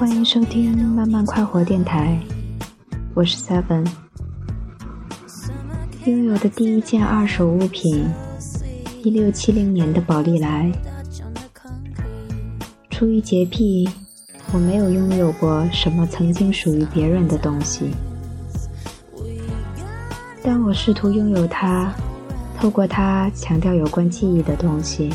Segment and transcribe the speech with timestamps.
[0.00, 2.18] 欢迎收听《慢慢快活电台，
[3.12, 3.86] 我是 Seven。
[6.06, 8.08] 拥有的第一件二手物品，
[9.04, 10.72] 一六七零年的宝丽来。
[12.88, 13.86] 出于洁癖，
[14.54, 17.90] 我没有拥有过什么曾经属于别人的东西。
[20.42, 21.92] 当我试图拥有它，
[22.58, 25.10] 透过它强调有关记忆的东西，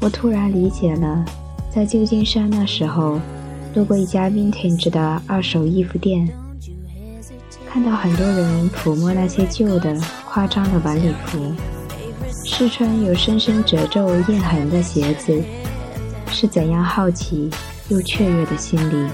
[0.00, 1.24] 我突然理解了，
[1.68, 3.18] 在旧金山那时候。
[3.76, 6.26] 路过一家 vintage 的二手衣服店，
[7.68, 9.94] 看到很多人抚摸那些旧的、
[10.24, 11.52] 夸张的晚礼服，
[12.46, 15.42] 试穿有深深褶皱印痕的鞋子，
[16.30, 17.50] 是怎样好奇
[17.90, 19.10] 又雀跃的心理。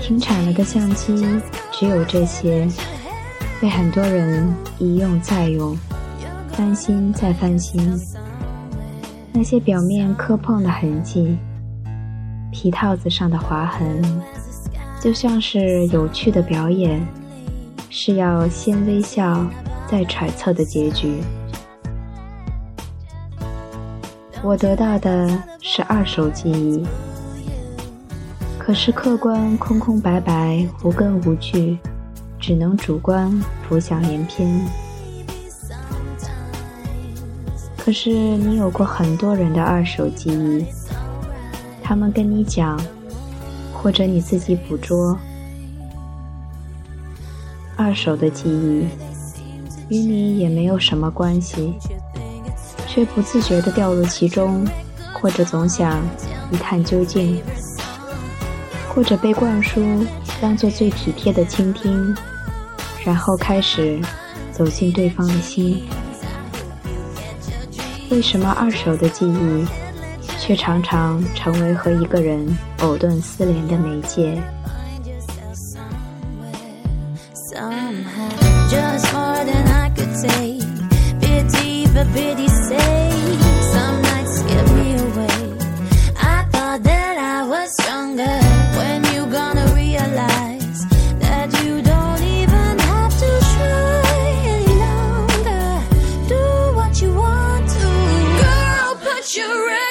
[0.00, 1.22] 停产了的相机
[1.70, 2.66] 只有这些，
[3.60, 5.78] 被很多人一用再用，
[6.52, 7.94] 翻新再翻新。
[9.34, 11.36] 那些表面磕碰的痕迹，
[12.52, 14.02] 皮套子上的划痕，
[15.00, 17.04] 就像是有趣的表演，
[17.88, 19.44] 是要先微笑
[19.88, 21.22] 再揣测的结局。
[24.44, 26.84] 我得到的是二手记忆，
[28.58, 31.78] 可是客观空空白白，无根无据，
[32.38, 33.32] 只能主观
[33.66, 34.62] 浮想联翩。
[37.84, 40.64] 可是你有过很多人的二手记忆，
[41.82, 42.80] 他们跟你讲，
[43.72, 45.18] 或者你自己捕捉，
[47.74, 48.86] 二手的记忆
[49.88, 51.74] 与你也没有什么关系，
[52.86, 54.64] 却不自觉地掉入其中，
[55.20, 56.00] 或者总想
[56.52, 57.42] 一探究竟，
[58.94, 60.06] 或者被灌输
[60.40, 62.14] 当做最体贴的倾听，
[63.04, 64.00] 然后开始
[64.52, 65.82] 走进对方的心。
[68.12, 69.66] 为什么二手的记忆，
[70.38, 72.46] 却常常成为和一个人
[72.80, 74.38] 藕断丝连的媒介？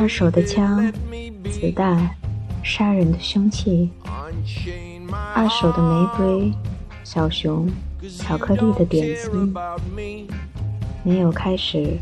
[0.00, 0.92] 二手的枪、
[1.50, 2.08] 子弹、
[2.62, 3.90] 杀人的凶器；
[5.34, 6.52] 二手的玫瑰、
[7.02, 7.68] 小熊、
[8.16, 9.52] 巧克力的点心。
[11.02, 11.98] 没有开始，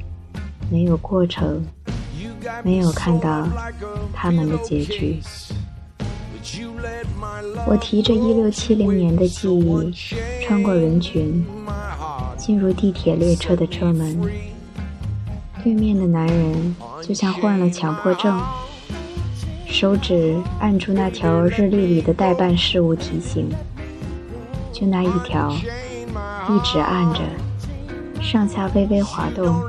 [0.70, 1.64] 没有过程，
[2.62, 3.48] 没有看到
[4.12, 5.18] 他们的结局。
[7.66, 9.90] 我提着一六七零年的记忆，
[10.44, 11.42] 穿过人群。
[12.36, 14.20] 进入地铁列车的车门，
[15.66, 18.40] 对面的男人就像患了强迫症，
[19.66, 23.50] 手指按住那条日历里的待办事务提醒，
[24.72, 27.18] 就那一条，一直按着，
[28.22, 29.60] 上下微微滑动，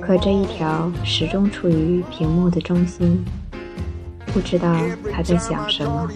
[0.00, 3.24] 可这一条始终处于屏幕的中心，
[4.26, 4.76] 不知道
[5.12, 6.08] 他在想什么。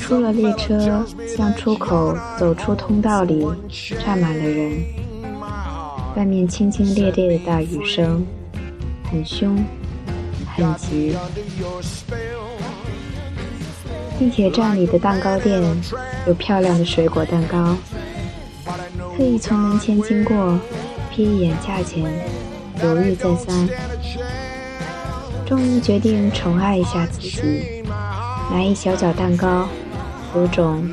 [0.00, 3.46] 出了列车，向出口走出通道里，
[4.02, 4.82] 站满了人。
[6.18, 8.26] 外面清清冽冽的大雨声，
[9.08, 9.56] 很凶，
[10.52, 11.16] 很急。
[14.18, 15.62] 地铁站里的蛋糕店
[16.26, 17.76] 有漂亮的水果蛋糕。
[19.16, 20.58] 特意从门前经过，
[21.14, 22.02] 瞥一眼价钱，
[22.82, 23.68] 犹豫再三，
[25.46, 27.84] 终于决定宠爱一下自己，
[28.50, 29.68] 拿一小角蛋糕。
[30.34, 30.84] 有种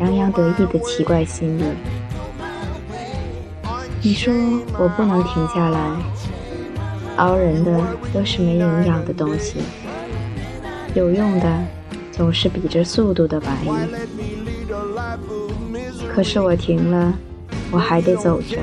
[0.00, 1.64] 洋洋得意的奇怪心理。
[4.06, 4.32] 你说
[4.78, 5.80] 我不能停下来，
[7.16, 7.82] 熬人的
[8.14, 9.56] 都是没营养的东西，
[10.94, 11.60] 有用的
[12.12, 13.70] 总是比着速度的玩意。
[16.14, 17.12] 可是我停了，
[17.72, 18.58] 我还得走着。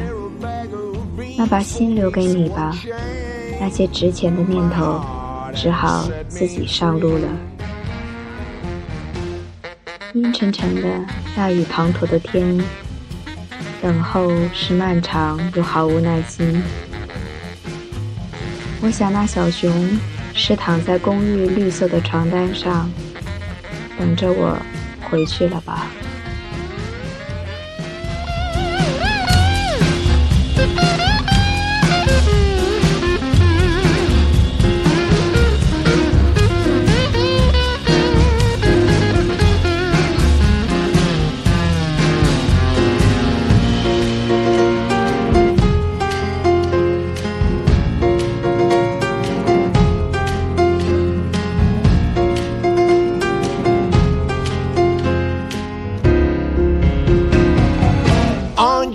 [1.37, 2.73] 那把心留给你吧，
[3.59, 5.01] 那些值钱的念头，
[5.53, 7.27] 只好自己上路了。
[10.13, 10.87] 阴沉沉的、
[11.35, 12.57] 大雨滂沱的天，
[13.83, 16.63] 等候是漫长又毫无耐心。
[18.81, 19.99] 我想那小熊
[20.33, 22.89] 是躺在公寓绿色的床单上，
[23.99, 24.57] 等着我
[25.09, 25.87] 回去了吧。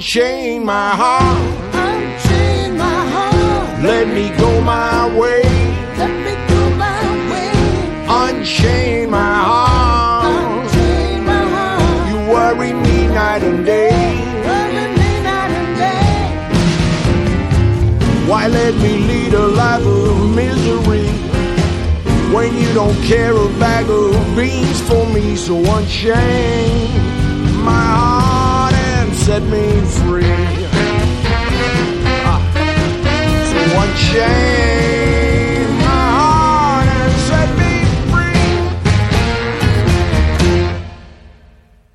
[0.08, 1.38] Unchain my heart.
[1.74, 3.82] Unchain my heart.
[3.82, 5.42] Let me go my way.
[5.98, 7.52] Let me go my way.
[8.08, 10.64] Unchain my heart.
[10.64, 12.08] Unchain my heart.
[12.08, 14.16] You worry me night and day.
[14.48, 16.24] Worry me night and day.
[18.26, 21.06] Why let me lead a life of misery
[22.32, 25.36] when you don't care a bag of beans for me?
[25.36, 26.94] So unchain
[27.62, 28.47] my heart
[29.28, 30.24] set me free.
[32.24, 32.40] Ah.
[33.50, 34.67] So unchain.